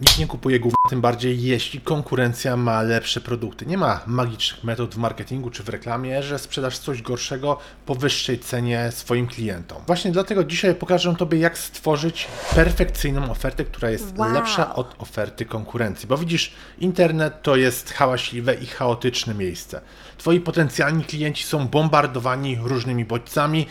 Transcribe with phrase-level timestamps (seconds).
[0.00, 3.66] Nikt nie kupuje gówna, tym bardziej jeśli konkurencja ma lepsze produkty.
[3.66, 8.38] Nie ma magicznych metod w marketingu czy w reklamie, że sprzedasz coś gorszego po wyższej
[8.38, 9.82] cenie swoim klientom.
[9.86, 14.32] Właśnie dlatego dzisiaj pokażę Tobie, jak stworzyć perfekcyjną ofertę, która jest Wow.
[14.32, 16.08] lepsza od oferty konkurencji.
[16.08, 19.80] Bo widzisz, internet to jest hałaśliwe i chaotyczne miejsce.
[20.18, 23.66] Twoi potencjalni klienci są bombardowani różnymi bodźcami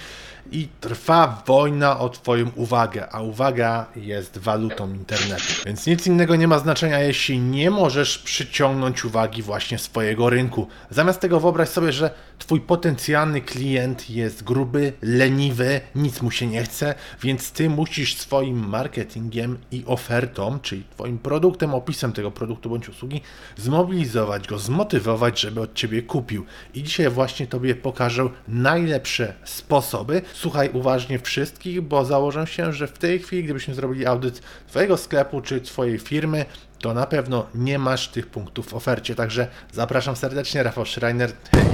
[0.52, 5.43] i trwa wojna o Twoją uwagę, a uwaga jest walutą internetu.
[5.66, 10.68] Więc nic innego nie ma znaczenia, jeśli nie możesz przyciągnąć uwagi właśnie swojego rynku.
[10.90, 16.63] Zamiast tego wyobraź sobie, że Twój potencjalny klient jest gruby, leniwy, nic mu się nie
[16.63, 22.90] chce, więc Ty musisz swoim marketingiem i ofertą, czyli Twoim produktem, opisem tego produktu bądź
[22.90, 23.21] usługi,
[23.57, 26.45] zmobilizować go, zmotywować, żeby od Ciebie kupił.
[26.73, 30.21] I dzisiaj właśnie Tobie pokażę najlepsze sposoby.
[30.40, 35.41] Słuchaj uważnie wszystkich, bo założę się, że w tej chwili, gdybyśmy zrobili audyt Twojego sklepu
[35.41, 36.46] czy Twojej firmy,
[36.80, 39.16] to na pewno nie masz tych punktów w ofercie.
[39.16, 41.32] Także zapraszam serdecznie, Rafał Schreiner.
[41.52, 41.66] Hej!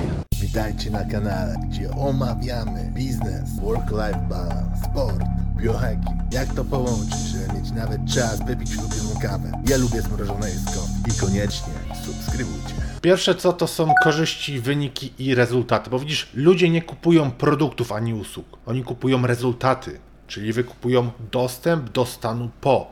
[0.42, 6.34] Witajcie na kanale, gdzie omawiamy biznes, work-life balance, sport, biohacking.
[6.34, 9.52] Jak to połączyć, żeby mieć nawet czas wypić ulubioną kawę.
[9.68, 11.74] Ja lubię zmrożone jedzko i koniecznie
[12.06, 12.74] subskrybujcie.
[13.02, 15.90] Pierwsze co to są korzyści, wyniki i rezultaty.
[15.90, 18.58] Bo widzisz, ludzie nie kupują produktów ani usług.
[18.66, 22.92] Oni kupują rezultaty, czyli wykupują dostęp do stanu po.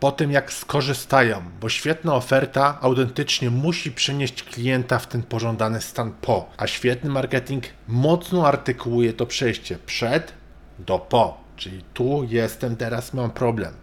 [0.00, 6.12] Po tym jak skorzystają, bo świetna oferta autentycznie musi przenieść klienta w ten pożądany stan
[6.20, 6.50] po.
[6.56, 10.32] A świetny marketing mocno artykułuje to przejście przed
[10.78, 11.39] do po.
[11.60, 13.74] Czyli tu jestem, teraz mam problem.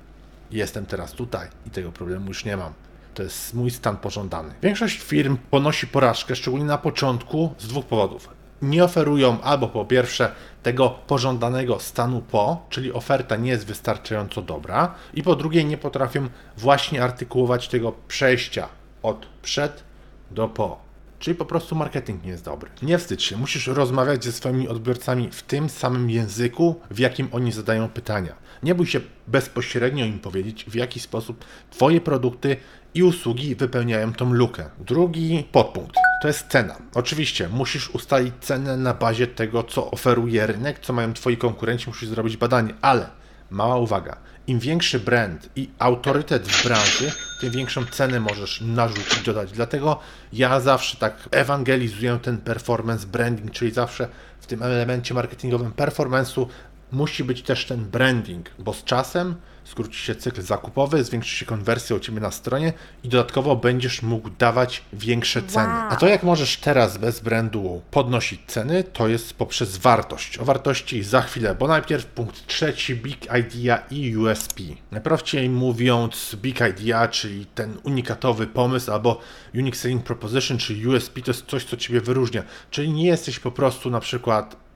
[0.52, 2.73] Jestem teraz tutaj i tego problemu już nie mam.
[3.14, 4.53] To jest mój stan pożądany.
[4.61, 8.30] Większość firm ponosi porażkę, szczególnie na początku, z dwóch powodów.
[8.61, 10.31] Nie oferują albo po pierwsze
[10.64, 16.30] tego pożądanego stanu po, czyli oferta nie jest wystarczająco dobra, i po drugie nie potrafią
[16.58, 18.67] właśnie artykułować tego przejścia
[19.03, 19.83] od przed
[20.31, 20.87] do po.
[21.20, 22.70] Czyli po prostu marketing nie jest dobry.
[22.82, 27.52] Nie wstydź się, musisz rozmawiać ze swoimi odbiorcami w tym samym języku, w jakim oni
[27.52, 28.33] zadają pytania.
[28.64, 32.58] Nie bój się bezpośrednio im powiedzieć, w jaki sposób Twoje produkty
[32.94, 34.70] i usługi wypełniają tą lukę.
[34.80, 36.76] Drugi podpunkt to jest cena.
[36.94, 42.10] Oczywiście musisz ustalić cenę na bazie tego, co oferuje rynek, co mają Twoi konkurenci, musisz
[42.10, 43.10] zrobić badanie, ale
[43.50, 44.18] mała uwaga.
[44.48, 49.52] Im większy brand i autorytet w branży, tym większą cenę możesz narzucić, dodać.
[49.52, 50.00] Dlatego
[50.34, 54.08] ja zawsze tak ewangelizuję ten performance branding, czyli zawsze
[54.40, 56.46] w tym elemencie marketingowym performance'u
[56.92, 61.95] musi być też ten branding, bo z czasem skróci się cykl zakupowy, zwiększy się konwersja
[61.95, 65.73] u Ciebie na stronie i dodatkowo będziesz mógł dawać większe ceny.
[65.73, 65.87] Wow.
[65.89, 70.37] A to jak możesz teraz bez brandu podnosić ceny, to jest poprzez wartość.
[70.37, 74.59] O wartości za chwilę, bo najpierw punkt trzeci, Big Idea i USP.
[74.92, 79.19] Najprościej mówiąc, Big Idea, czyli ten unikatowy pomysł albo
[79.55, 82.43] Unique Selling Proposition, czyli USP, to jest coś, co Ciebie wyróżnia.
[82.71, 84.67] Czyli nie jesteś po prostu na przykład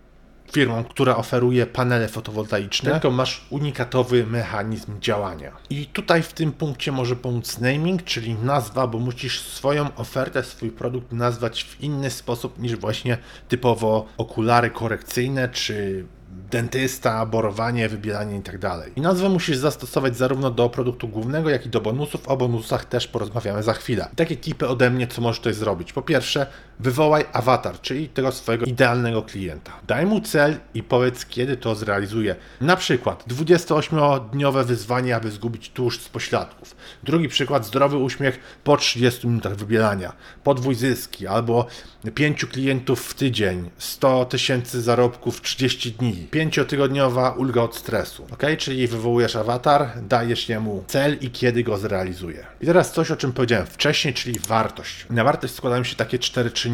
[0.51, 5.51] firmą, która oferuje panele fotowoltaiczne, tylko masz unikatowy mechanizm działania.
[5.69, 10.71] I tutaj w tym punkcie może pomóc naming, czyli nazwa, bo musisz swoją ofertę, swój
[10.71, 13.17] produkt nazwać w inny sposób niż właśnie
[13.47, 18.61] typowo okulary korekcyjne czy dentysta, borowanie, wybielanie i tak.
[18.95, 22.27] I nazwę musisz zastosować zarówno do produktu głównego, jak i do bonusów.
[22.27, 24.07] O bonusach też porozmawiamy za chwilę.
[24.13, 25.93] I takie tipy ode mnie, co możesz tutaj zrobić.
[25.93, 26.47] Po pierwsze,
[26.81, 29.71] wywołaj awatar, czyli tego swojego idealnego klienta.
[29.87, 32.35] Daj mu cel i powiedz, kiedy to zrealizuje.
[32.61, 36.75] Na przykład 28-dniowe wyzwanie, aby zgubić tłuszcz z pośladków.
[37.03, 40.13] Drugi przykład, zdrowy uśmiech po 30 minutach wybielania.
[40.43, 41.67] Podwój zyski albo
[42.15, 48.27] 5 klientów w tydzień, 100 tysięcy zarobków w 30 dni, 5-tygodniowa ulga od stresu.
[48.31, 48.43] Ok?
[48.57, 52.45] Czyli wywołujesz awatar, dajesz jemu cel i kiedy go zrealizuje.
[52.61, 55.05] I teraz coś, o czym powiedziałem wcześniej, czyli wartość.
[55.09, 56.70] Na wartość składają się takie cztery czynniki.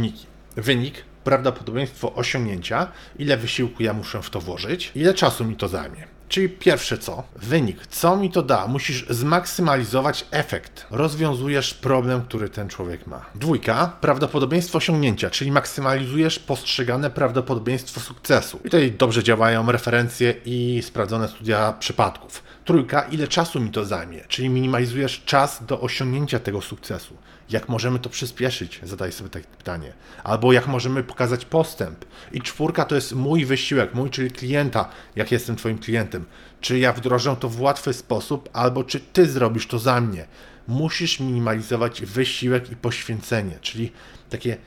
[0.56, 6.08] Wynik, prawdopodobieństwo osiągnięcia, ile wysiłku ja muszę w to włożyć, ile czasu mi to zajmie.
[6.30, 7.24] Czyli pierwsze co?
[7.36, 7.88] Wynik.
[7.88, 8.68] Co mi to da?
[8.68, 10.86] Musisz zmaksymalizować efekt.
[10.92, 13.26] Rozwiązujesz problem, który ten człowiek ma.
[13.36, 13.98] Dwójka.
[14.02, 18.58] Prawdopodobieństwo osiągnięcia, czyli maksymalizujesz postrzegane prawdopodobieństwo sukcesu.
[18.58, 22.44] I tutaj dobrze działają referencje i sprawdzone studia przypadków.
[22.66, 23.02] Trójka.
[23.02, 24.22] Ile czasu mi to zajmie?
[24.28, 27.18] Czyli minimalizujesz czas do osiągnięcia tego sukcesu.
[27.50, 28.80] Jak możemy to przyspieszyć?
[28.84, 29.94] Zadaj sobie takie pytanie.
[30.24, 32.06] Albo jak możemy pokazać postęp?
[32.32, 36.26] I czwórka to jest mój wysiłek, mój, czyli klienta, jak jestem Twoim klientem.
[36.62, 40.26] Czy ja wdrożę to w łatwy sposób, albo czy Ty zrobisz to za mnie?
[40.68, 43.92] Musisz minimalizować wysiłek i poświęcenie, czyli
[44.30, 44.58] takie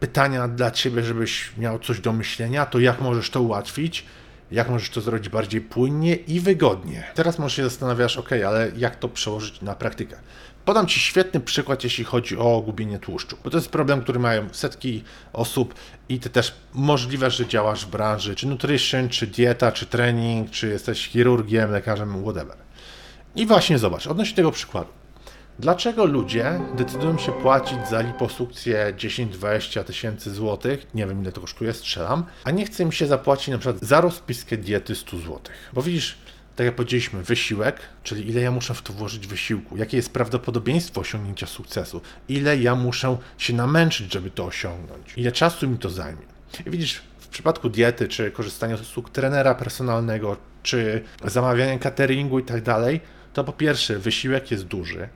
[0.00, 4.04] pytania dla Ciebie, żebyś miał coś do myślenia, to jak możesz to ułatwić
[4.52, 7.04] jak możesz to zrobić bardziej płynnie i wygodnie.
[7.14, 10.16] Teraz może się zastanawiasz, ok, ale jak to przełożyć na praktykę?
[10.64, 14.48] Podam Ci świetny przykład, jeśli chodzi o gubienie tłuszczu, bo to jest problem, który mają
[14.52, 15.74] setki osób
[16.08, 20.68] i Ty też możliwe, że działasz w branży, czy nutrition, czy dieta, czy trening, czy
[20.68, 22.56] jesteś chirurgiem, lekarzem, whatever.
[23.36, 24.99] I właśnie zobacz, odnośnie tego przykładu.
[25.60, 31.72] Dlaczego ludzie decydują się płacić za liposukcję 10-20 tysięcy złotych, nie wiem ile to kosztuje,
[31.72, 35.70] strzelam, a nie chce im się zapłacić na przykład za rozpiskę diety 100 złotych?
[35.72, 36.18] Bo widzisz,
[36.56, 41.00] tak jak powiedzieliśmy, wysiłek, czyli ile ja muszę w to włożyć wysiłku, jakie jest prawdopodobieństwo
[41.00, 46.22] osiągnięcia sukcesu, ile ja muszę się namęczyć, żeby to osiągnąć, ile czasu mi to zajmie.
[46.66, 52.44] I widzisz, w przypadku diety, czy korzystania z usług trenera personalnego, czy zamawiania cateringu i
[52.44, 53.00] tak dalej,
[53.32, 55.08] to po pierwsze wysiłek jest duży,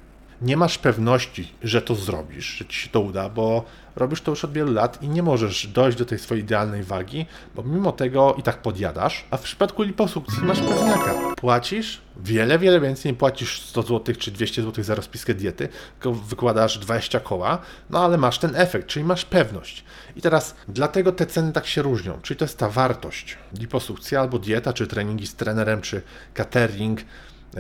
[0.45, 3.65] nie masz pewności, że to zrobisz, że ci się to uda, bo
[3.97, 7.27] robisz to już od wielu lat i nie możesz dojść do tej swojej idealnej wagi,
[7.55, 11.15] bo mimo tego i tak podjadasz, a w przypadku liposukcji masz pewniaka.
[11.37, 15.69] Płacisz wiele, wiele więcej, nie płacisz 100 zł czy 200 zł za rozpiskę diety,
[16.01, 17.59] tylko wykładasz 20 koła,
[17.91, 19.85] no ale masz ten efekt, czyli masz pewność.
[20.17, 23.39] I teraz dlatego te ceny tak się różnią, czyli to jest ta wartość.
[23.59, 26.03] Liposukcja albo dieta, czy treningi z trenerem, czy
[26.35, 27.01] catering,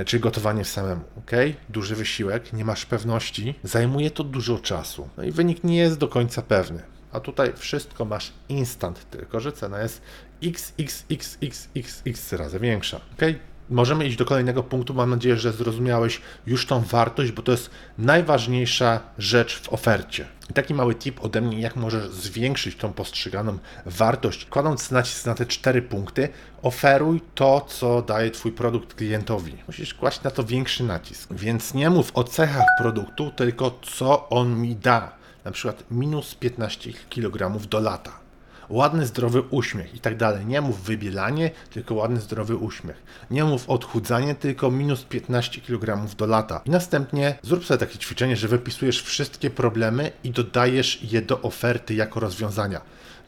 [0.07, 1.31] czy gotowanie samemu, ok?
[1.69, 5.09] Duży wysiłek, nie masz pewności, zajmuje to dużo czasu.
[5.17, 6.83] No i wynik nie jest do końca pewny.
[7.13, 10.03] A tutaj wszystko masz instant, tylko że cena jest
[10.43, 13.23] xxxxx razy większa, ok?
[13.71, 14.95] Możemy iść do kolejnego punktu.
[14.95, 20.27] Mam nadzieję, że zrozumiałeś już tą wartość, bo to jest najważniejsza rzecz w ofercie.
[20.55, 25.47] Taki mały tip ode mnie, jak możesz zwiększyć tą postrzeganą wartość, kładąc nacisk na te
[25.47, 26.29] cztery punkty,
[26.63, 29.57] oferuj to, co daje Twój produkt klientowi.
[29.67, 31.33] Musisz kłaść na to większy nacisk.
[31.33, 35.13] Więc nie mów o cechach produktu, tylko co on mi da.
[35.45, 38.24] Na przykład minus 15 kg do lata
[38.69, 40.47] ładny, zdrowy uśmiech i tak dalej.
[40.47, 43.03] Nie mów wybielanie, tylko ładny, zdrowy uśmiech.
[43.31, 46.61] Nie mów odchudzanie, tylko minus 15 kg do lata.
[46.65, 51.95] I następnie zrób sobie takie ćwiczenie, że wypisujesz wszystkie problemy i dodajesz je do oferty
[51.95, 52.81] jako rozwiązania.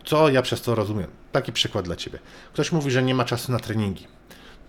[0.04, 1.10] Co ja przez to rozumiem?
[1.32, 2.18] Taki przykład dla Ciebie.
[2.52, 4.15] Ktoś mówi, że nie ma czasu na treningi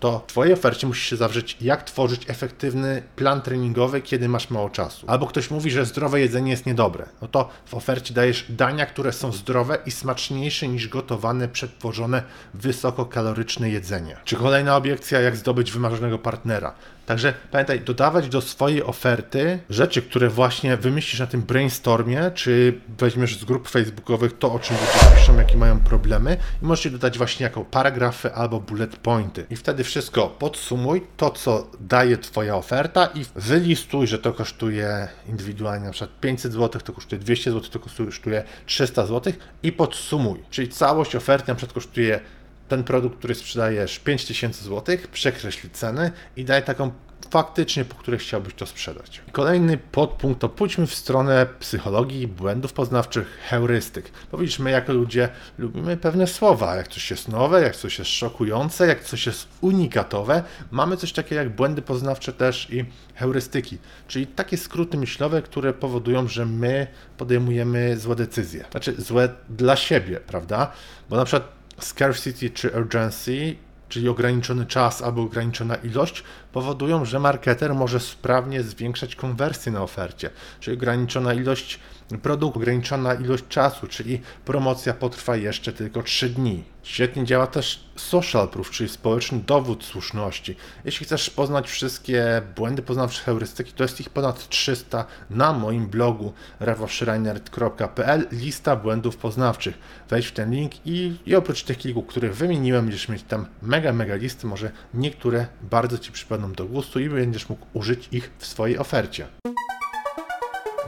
[0.00, 4.70] to w Twojej ofercie musi się zawrzeć, jak tworzyć efektywny plan treningowy, kiedy masz mało
[4.70, 5.06] czasu.
[5.08, 7.06] Albo ktoś mówi, że zdrowe jedzenie jest niedobre.
[7.22, 12.22] No to w ofercie dajesz dania, które są zdrowe i smaczniejsze niż gotowane, przetworzone,
[12.54, 14.16] wysokokaloryczne jedzenie.
[14.24, 16.74] Czy kolejna obiekcja, jak zdobyć wymarzonego partnera.
[17.08, 23.38] Także pamiętaj, dodawać do swojej oferty rzeczy, które właśnie wymyślisz na tym brainstormie, czy weźmiesz
[23.38, 27.44] z grup facebookowych to, o czym ludzie piszą, jakie mają problemy i możesz dodać właśnie
[27.44, 29.46] jako paragrafy albo bullet pointy.
[29.50, 35.86] I wtedy wszystko podsumuj, to co daje Twoja oferta i wylistuj, że to kosztuje indywidualnie
[35.86, 39.32] na przykład 500 zł, to kosztuje 200 zł, to kosztuje 300 zł
[39.62, 40.42] i podsumuj.
[40.50, 42.20] Czyli całość oferty na przykład kosztuje
[42.68, 46.90] ten produkt, który sprzedajesz 5000 zł, przekreśl cenę i daj taką
[47.30, 49.22] faktycznie, po której chciałbyś to sprzedać.
[49.32, 54.10] Kolejny podpunkt to pójdźmy w stronę psychologii, błędów poznawczych, heurystyk.
[54.32, 55.28] Bo widzisz, my jako ludzie
[55.58, 56.76] lubimy pewne słowa.
[56.76, 61.40] Jak coś jest nowe, jak coś jest szokujące, jak coś jest unikatowe, mamy coś takiego
[61.40, 62.84] jak błędy poznawcze też i
[63.14, 63.78] heurystyki,
[64.08, 66.86] czyli takie skróty myślowe, które powodują, że my
[67.16, 68.64] podejmujemy złe decyzje.
[68.70, 70.72] Znaczy złe dla siebie, prawda?
[71.10, 73.56] Bo na przykład scarcity czy urgency,
[73.88, 80.30] czyli ograniczony czas albo ograniczona ilość, powodują, że marketer może sprawnie zwiększać konwersję na ofercie,
[80.60, 81.80] czyli ograniczona ilość
[82.22, 86.64] produktu, ograniczona ilość czasu, czyli promocja potrwa jeszcze tylko 3 dni.
[86.82, 90.56] Świetnie działa też social proof, czyli społeczny dowód słuszności.
[90.84, 96.32] Jeśli chcesz poznać wszystkie błędy poznawcze heurystyki, to jest ich ponad 300 na moim blogu
[96.60, 99.78] rafałschreiner.pl lista błędów poznawczych.
[100.10, 103.92] Wejdź w ten link i, i oprócz tych kilku, których wymieniłem, będziesz mieć tam mega,
[103.92, 108.46] mega listy, może niektóre bardzo Ci przypadną do gustu i będziesz mógł użyć ich w
[108.46, 109.26] swojej ofercie.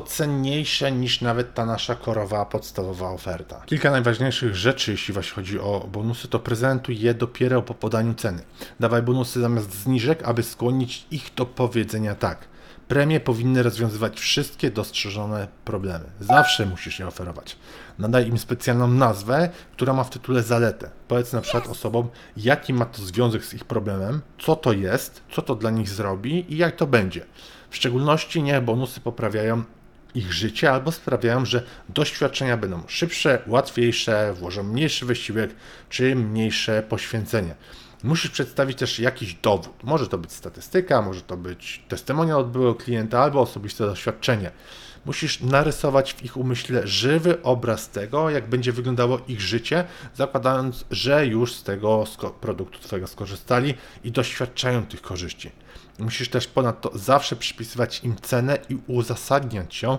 [0.00, 3.62] cenniejsze niż nawet ta nasza korowa podstawowa oferta.
[3.66, 8.42] Kilka najważniejszych rzeczy, jeśli właśnie chodzi o bonusy, to prezentuj je dopiero po podaniu ceny.
[8.80, 12.50] Dawaj bonusy zamiast zniżek, aby skłonić ich do powiedzenia tak.
[12.90, 16.04] Premie powinny rozwiązywać wszystkie dostrzeżone problemy.
[16.20, 17.56] Zawsze musisz je oferować.
[17.98, 20.90] Nadaj im specjalną nazwę, która ma w tytule zaletę.
[21.08, 25.42] Powiedz na przykład osobom, jaki ma to związek z ich problemem, co to jest, co
[25.42, 27.26] to dla nich zrobi i jak to będzie.
[27.70, 29.62] W szczególności niech bonusy poprawiają
[30.14, 35.50] ich życie albo sprawiają, że doświadczenia będą szybsze, łatwiejsze, włożą mniejszy wysiłek
[35.88, 37.54] czy mniejsze poświęcenie.
[38.02, 39.84] Musisz przedstawić też jakiś dowód.
[39.84, 44.50] Może to być statystyka, może to być testymonial od byłego klienta albo osobiste doświadczenie.
[45.04, 51.26] Musisz narysować w ich umyśle żywy obraz tego, jak będzie wyglądało ich życie, zakładając, że
[51.26, 52.04] już z tego
[52.40, 55.50] produktu Twojego skorzystali i doświadczają tych korzyści.
[55.98, 59.98] Musisz też ponadto zawsze przypisywać im cenę i uzasadniać ją.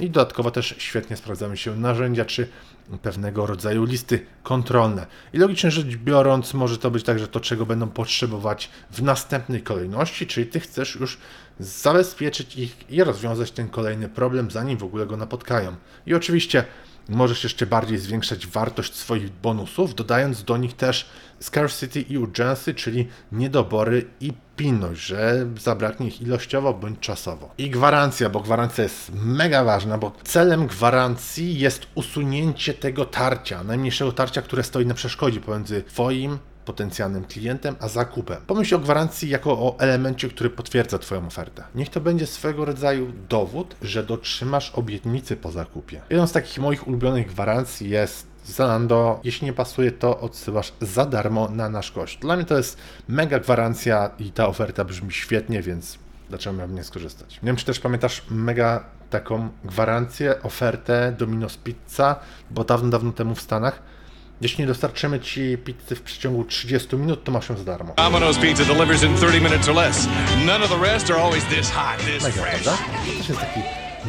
[0.00, 2.48] I dodatkowo też świetnie sprawdzają się narzędzia czy
[3.02, 5.06] pewnego rodzaju listy kontrolne.
[5.32, 9.62] I logicznie rzecz biorąc, może to być tak, że to, czego będą potrzebować w następnej
[9.62, 11.18] kolejności, czyli ty chcesz już
[11.58, 15.76] zabezpieczyć ich i rozwiązać ten kolejny problem, zanim w ogóle go napotkają.
[16.06, 16.64] I oczywiście
[17.08, 21.08] możesz jeszcze bardziej zwiększać wartość swoich bonusów, dodając do nich też
[21.40, 27.50] scarcity i urgency, czyli niedobory i pilność, że zabraknie ich ilościowo bądź czasowo.
[27.58, 34.12] I gwarancja, bo gwarancja jest mega ważna, bo celem gwarancji jest usunięcie tego tarcia, najmniejszego
[34.12, 38.42] tarcia, które stoi na przeszkodzie pomiędzy Twoim potencjalnym klientem, a zakupem.
[38.46, 41.64] Pomyśl o gwarancji jako o elemencie, który potwierdza Twoją ofertę.
[41.74, 46.00] Niech to będzie swego rodzaju dowód, że dotrzymasz obietnicy po zakupie.
[46.10, 51.48] Jedną z takich moich ulubionych gwarancji jest Zalando, jeśli nie pasuje, to odsyłasz za darmo
[51.48, 52.20] na nasz koszt.
[52.20, 52.78] Dla mnie to jest
[53.08, 57.42] mega gwarancja i ta oferta brzmi świetnie, więc dlaczego miałbym nie skorzystać?
[57.42, 62.16] Nie wiem, czy też pamiętasz mega taką gwarancję, ofertę Domino's Pizza,
[62.50, 63.82] bo dawno, dawno temu w Stanach
[64.40, 67.94] jeśli nie dostarczymy Ci pizzy w przeciągu 30 minut, to masz ją za darmo.
[67.94, 70.08] Domino's Pizza delivers in 30 minutes or less.
[70.46, 72.62] None of the rest are always this hot, this Mega, fresh.
[72.62, 72.82] prawda?
[73.06, 73.60] To też jest taki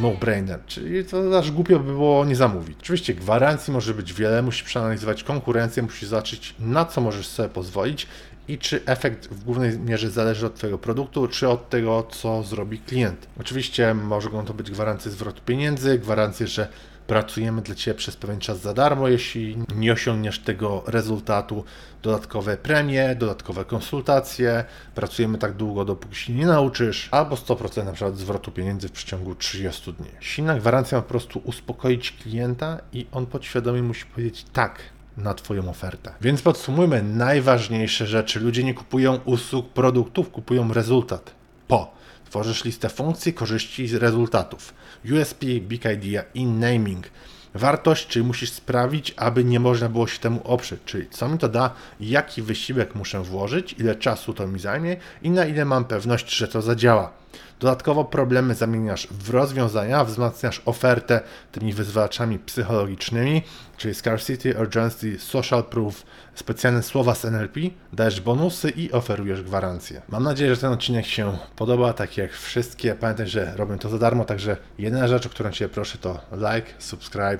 [0.01, 2.77] no-brainer, czyli to aż głupio by było nie zamówić.
[2.81, 8.07] Oczywiście gwarancji może być wiele, musisz przeanalizować konkurencję, musisz zobaczyć na co możesz sobie pozwolić
[8.47, 12.79] i czy efekt w głównej mierze zależy od Twojego produktu, czy od tego, co zrobi
[12.79, 13.27] klient.
[13.39, 16.67] Oczywiście mogą to być gwarancje zwrotu pieniędzy, gwarancje, że
[17.07, 21.63] pracujemy dla Ciebie przez pewien czas za darmo, jeśli nie osiągniesz tego rezultatu,
[22.03, 28.17] dodatkowe premie, dodatkowe konsultacje, pracujemy tak długo, dopóki się nie nauczysz, albo 100% na przykład
[28.17, 30.09] zwrotu pieniędzy w przeciągu 30 dni.
[30.19, 34.79] Silna gwarancja ma po prostu uspokoić klienta i on podświadomie musi powiedzieć tak,
[35.17, 36.13] na Twoją ofertę.
[36.21, 38.39] Więc podsumujmy najważniejsze rzeczy.
[38.39, 41.31] Ludzie nie kupują usług, produktów, kupują rezultat.
[41.67, 41.95] Po.
[42.35, 44.73] Tworzysz listę funkcji, korzyści i rezultatów.
[45.11, 47.07] USP, Big Idea i Naming.
[47.53, 51.49] Wartość, czyli musisz sprawić, aby nie można było się temu oprzeć, czyli co mi to
[51.49, 56.35] da, jaki wysiłek muszę włożyć, ile czasu to mi zajmie i na ile mam pewność,
[56.35, 57.11] że to zadziała.
[57.59, 63.41] Dodatkowo problemy zamieniasz w rozwiązania, wzmacniasz ofertę tymi wyzwalaczami psychologicznymi,
[63.77, 66.03] czyli scarcity, urgency, social proof,
[66.35, 67.59] specjalne słowa z NLP,
[67.93, 70.01] dajesz bonusy i oferujesz gwarancję.
[70.09, 72.95] Mam nadzieję, że ten odcinek się podoba, tak jak wszystkie.
[72.95, 76.71] Pamiętaj, że robię to za darmo, także jedyna rzecz, o którą Cię proszę to like,
[76.79, 77.39] subscribe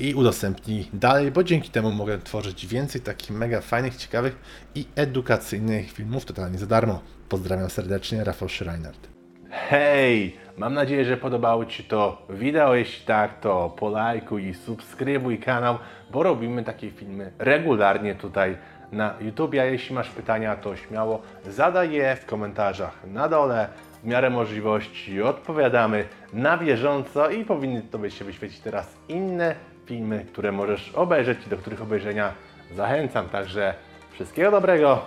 [0.00, 4.36] i udostępnij dalej, bo dzięki temu mogę tworzyć więcej takich mega fajnych, ciekawych
[4.74, 7.00] i edukacyjnych filmów totalnie za darmo.
[7.28, 9.19] Pozdrawiam serdecznie, Rafał Schreinert.
[9.50, 10.36] Hej!
[10.56, 12.74] Mam nadzieję, że podobało Ci to wideo.
[12.74, 15.78] Jeśli tak, to polajkuj i subskrybuj kanał,
[16.10, 18.56] bo robimy takie filmy regularnie tutaj
[18.92, 19.54] na YouTube.
[19.54, 23.68] A jeśli masz pytania, to śmiało zadaj je w komentarzach na dole.
[24.02, 29.54] W miarę możliwości odpowiadamy na bieżąco i powinny Tobie się wyświecić teraz inne
[29.86, 32.32] filmy, które możesz obejrzeć i do których obejrzenia
[32.74, 33.28] zachęcam.
[33.28, 33.74] Także
[34.12, 35.00] wszystkiego dobrego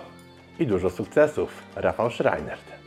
[0.58, 1.62] i dużo sukcesów.
[1.76, 2.83] Rafał Schreinert.